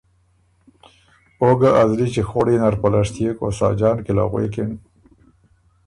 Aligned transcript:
او 1.41 1.49
ګۀ 1.59 1.69
ا 1.79 1.81
زلی 1.89 2.07
چیخوړئ 2.13 2.55
نر 2.61 2.75
پلشتيېک 2.81 3.37
او 3.43 3.49
ساجان 3.59 3.97
کی 4.05 4.11
له 4.17 4.23
غوېکِن۔ 4.29 4.71